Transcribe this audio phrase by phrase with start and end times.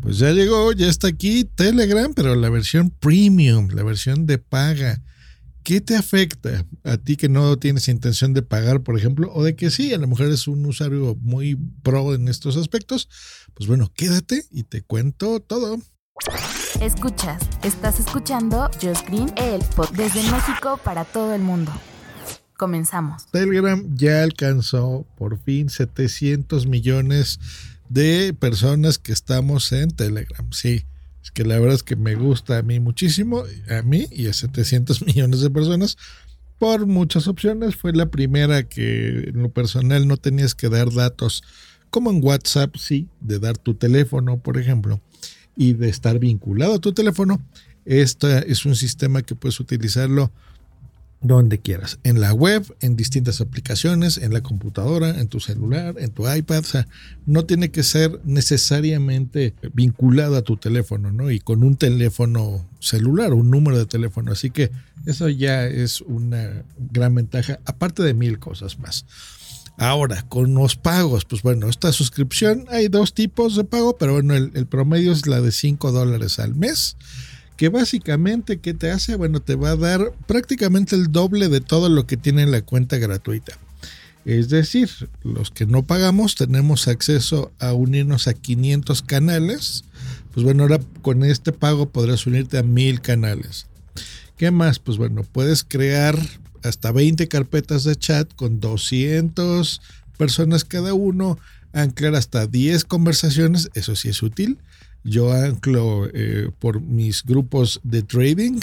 [0.00, 5.02] Pues ya llegó, ya está aquí Telegram, pero la versión premium, la versión de paga.
[5.62, 9.56] ¿Qué te afecta a ti que no tienes intención de pagar, por ejemplo, o de
[9.56, 13.08] que sí, a lo mejor es un usuario muy pro en estos aspectos?
[13.52, 15.78] Pues bueno, quédate y te cuento todo.
[16.80, 21.72] Escuchas, estás escuchando Just Green, el pod desde México para todo el mundo.
[22.56, 23.26] Comenzamos.
[23.30, 27.38] Telegram ya alcanzó por fin 700 millones
[27.90, 30.50] de personas que estamos en Telegram.
[30.52, 30.84] Sí,
[31.22, 34.32] es que la verdad es que me gusta a mí muchísimo, a mí y a
[34.32, 35.98] 700 millones de personas,
[36.58, 37.76] por muchas opciones.
[37.76, 41.42] Fue la primera que en lo personal no tenías que dar datos,
[41.90, 45.00] como en WhatsApp, sí, de dar tu teléfono, por ejemplo,
[45.56, 47.44] y de estar vinculado a tu teléfono.
[47.84, 50.30] Este es un sistema que puedes utilizarlo
[51.22, 56.10] donde quieras, en la web, en distintas aplicaciones, en la computadora, en tu celular, en
[56.10, 56.88] tu iPad, o sea,
[57.26, 61.30] no tiene que ser necesariamente vinculado a tu teléfono, ¿no?
[61.30, 64.70] Y con un teléfono celular, un número de teléfono, así que
[65.04, 69.04] eso ya es una gran ventaja, aparte de mil cosas más.
[69.76, 74.34] Ahora, con los pagos, pues bueno, esta suscripción hay dos tipos de pago, pero bueno,
[74.34, 76.96] el, el promedio es la de 5 dólares al mes
[77.60, 79.16] que básicamente, ¿qué te hace?
[79.16, 82.96] Bueno, te va a dar prácticamente el doble de todo lo que tiene la cuenta
[82.96, 83.52] gratuita.
[84.24, 84.88] Es decir,
[85.24, 89.84] los que no pagamos tenemos acceso a unirnos a 500 canales.
[90.32, 93.66] Pues bueno, ahora con este pago podrás unirte a 1000 canales.
[94.38, 94.78] ¿Qué más?
[94.78, 96.18] Pues bueno, puedes crear
[96.62, 99.82] hasta 20 carpetas de chat con 200
[100.16, 101.38] personas cada uno,
[101.74, 104.56] anclar hasta 10 conversaciones, eso sí es útil
[105.04, 108.60] yo anclo eh, por mis grupos de trading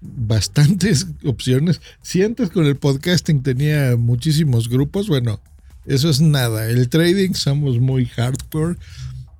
[0.00, 1.80] bastantes opciones.
[2.02, 5.40] Si antes con el podcasting tenía muchísimos grupos, bueno,
[5.86, 6.68] eso es nada.
[6.68, 8.76] El trading somos muy hardcore,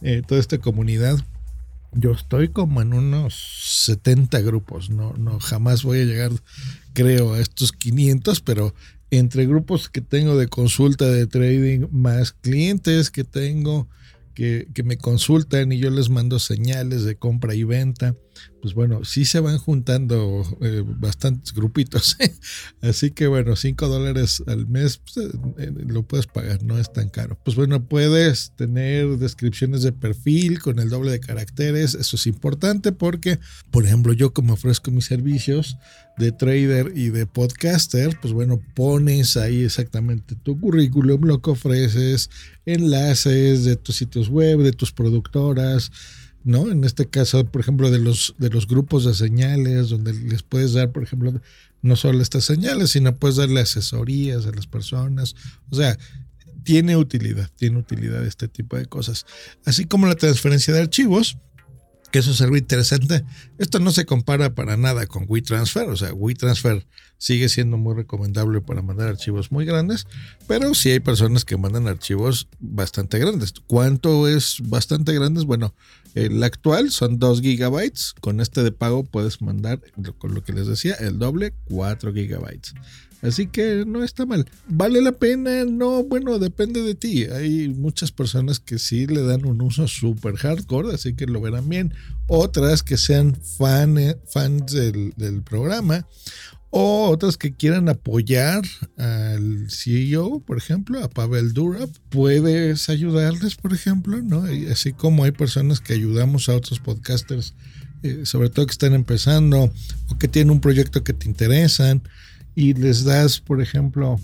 [0.00, 1.18] eh, toda esta comunidad.
[1.92, 6.30] Yo estoy como en unos 70 grupos, no, no, jamás voy a llegar,
[6.92, 8.74] creo, a estos 500, pero
[9.10, 13.88] entre grupos que tengo de consulta de trading, más clientes que tengo,
[14.36, 18.14] que, me consultan y yo les mando señales de compra y venta,
[18.66, 22.16] pues bueno, sí se van juntando eh, bastantes grupitos.
[22.82, 26.92] Así que bueno, 5 dólares al mes pues, eh, eh, lo puedes pagar, no es
[26.92, 27.38] tan caro.
[27.44, 31.94] Pues bueno, puedes tener descripciones de perfil con el doble de caracteres.
[31.94, 33.38] Eso es importante porque,
[33.70, 35.76] por ejemplo, yo como ofrezco mis servicios
[36.16, 42.30] de trader y de podcaster, pues bueno, pones ahí exactamente tu currículum, lo que ofreces,
[42.64, 45.92] enlaces de tus sitios web, de tus productoras,
[46.46, 46.70] ¿no?
[46.70, 50.74] En este caso, por ejemplo, de los, de los grupos de señales, donde les puedes
[50.74, 51.40] dar, por ejemplo,
[51.82, 55.34] no solo estas señales, sino puedes darle asesorías a las personas.
[55.70, 55.98] O sea,
[56.62, 59.26] tiene utilidad, tiene utilidad este tipo de cosas.
[59.64, 61.36] Así como la transferencia de archivos,
[62.10, 63.24] que eso es algo interesante.
[63.58, 66.86] Esto no se compara para nada con WeTransfer, o sea, WeTransfer
[67.18, 70.06] sigue siendo muy recomendable para mandar archivos muy grandes,
[70.46, 73.54] pero sí hay personas que mandan archivos bastante grandes.
[73.66, 75.44] ¿Cuánto es bastante grandes?
[75.44, 75.74] Bueno,
[76.14, 79.80] el actual son 2 gigabytes, con este de pago puedes mandar,
[80.18, 82.74] con lo que les decía, el doble, 4 gigabytes.
[83.22, 84.46] Así que no está mal.
[84.68, 85.64] ¿Vale la pena?
[85.64, 87.24] No, bueno, depende de ti.
[87.24, 91.68] Hay muchas personas que sí le dan un uso súper hardcore, así que lo verán
[91.68, 91.94] bien.
[92.26, 96.06] Otras que sean fan, fans del, programa
[96.70, 98.62] o otras que quieran apoyar
[98.98, 104.44] al CEO, por ejemplo, a Pavel Durov, puedes ayudarles, por ejemplo, ¿no?
[104.70, 107.54] así como hay personas que ayudamos a otros podcasters,
[108.02, 109.72] eh, sobre todo que están empezando
[110.08, 112.02] o que tienen un proyecto que te interesan
[112.56, 114.18] y les das, por ejemplo,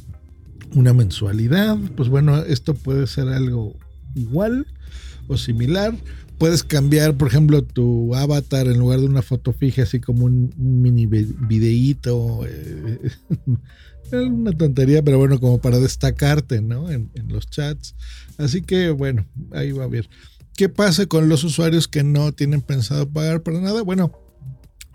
[0.75, 3.77] una mensualidad, pues bueno, esto puede ser algo
[4.15, 4.67] igual
[5.29, 5.95] o similar.
[6.39, 10.53] Puedes cambiar, por ejemplo, tu avatar en lugar de una foto fija, así como un,
[10.57, 12.41] mini videíto.
[12.47, 13.11] Eh,
[14.13, 16.91] una tontería, pero bueno, como para destacarte, ¿no?
[16.91, 17.95] En, en, los chats.
[18.39, 20.09] Así que, bueno, ahí va a ver.
[20.57, 23.83] ¿Qué pasa con los usuarios que no tienen pensado pagar para nada?
[23.83, 24.11] Bueno,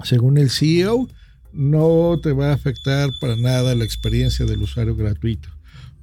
[0.04, 1.07] según el CEO,
[1.57, 5.50] no te va a afectar para nada la experiencia del usuario gratuito.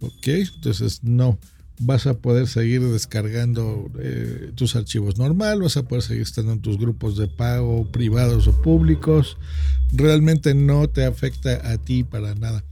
[0.00, 0.26] ¿Ok?
[0.26, 1.38] Entonces, no.
[1.78, 6.60] vas a poder seguir descargando eh, tus archivos normal, vas a poder seguir estando en
[6.60, 9.36] tus grupos de pago privados o públicos.
[9.92, 12.64] Realmente no te afecta a ti para nada.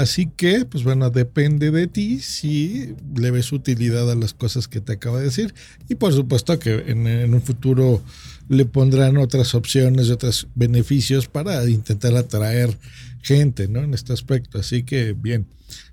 [0.00, 4.80] Así que, pues bueno, depende de ti si le ves utilidad a las cosas que
[4.80, 5.54] te acabo de decir.
[5.88, 8.02] Y por supuesto que en un futuro
[8.48, 12.76] le pondrán otras opciones y otros beneficios para intentar atraer
[13.22, 13.80] gente, ¿no?
[13.80, 14.58] En este aspecto.
[14.58, 15.46] Así que, bien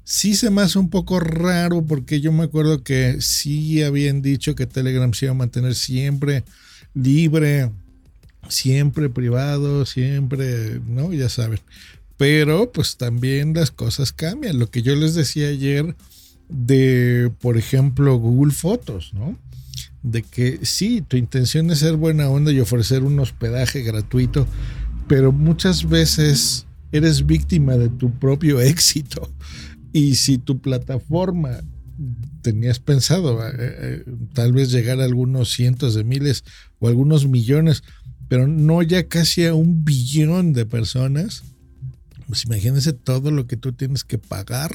[0.05, 4.55] sí se me hace un poco raro porque yo me acuerdo que sí habían dicho
[4.55, 6.45] que Telegram se iba a mantener siempre
[6.93, 7.71] libre,
[8.47, 11.11] siempre privado, siempre, ¿no?
[11.11, 11.59] Ya saben.
[12.17, 14.59] Pero pues también las cosas cambian.
[14.59, 15.95] Lo que yo les decía ayer
[16.49, 19.37] de, por ejemplo, Google Fotos, ¿no?
[20.03, 24.47] De que sí, tu intención es ser buena onda y ofrecer un hospedaje gratuito,
[25.07, 29.29] pero muchas veces eres víctima de tu propio éxito.
[29.91, 31.61] Y si tu plataforma
[32.41, 34.03] tenías pensado eh, eh,
[34.33, 36.43] tal vez llegar a algunos cientos de miles
[36.79, 37.83] o algunos millones,
[38.27, 41.43] pero no ya casi a un billón de personas,
[42.27, 44.71] pues imagínense todo lo que tú tienes que pagar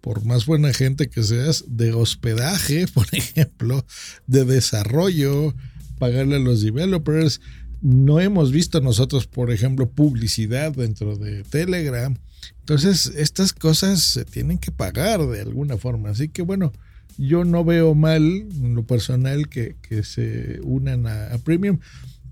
[0.00, 3.84] por más buena gente que seas, de hospedaje, por ejemplo,
[4.26, 5.54] de desarrollo,
[5.98, 7.40] pagarle a los developers.
[7.82, 12.16] No hemos visto nosotros, por ejemplo, publicidad dentro de Telegram
[12.60, 16.10] entonces, estas cosas se tienen que pagar de alguna forma.
[16.10, 16.72] Así que bueno,
[17.16, 21.78] yo no veo mal en lo personal que, se unan a, Premium.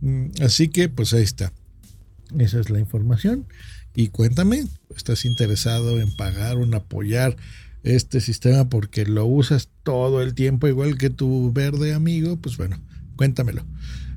[0.00, 1.52] Mm, así que pues ahí está.
[2.38, 3.47] Esa es la información.
[3.94, 4.64] Y cuéntame,
[4.96, 7.37] ¿estás interesado en pagar o en apoyar
[7.85, 12.37] este sistema porque lo usas todo el tiempo igual que tu verde amigo?
[12.37, 12.81] Pues bueno,
[13.17, 13.64] cuéntamelo.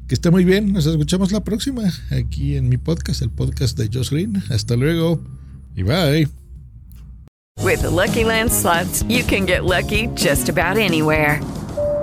[0.07, 3.89] Que esté muy bien, nos escuchamos la próxima aquí en mi podcast, el podcast de
[3.93, 4.41] Josh Green.
[4.49, 5.21] Hasta luego.
[5.75, 6.27] Bye.
[7.61, 11.41] With Lucky Land slots, you can get lucky just about anywhere.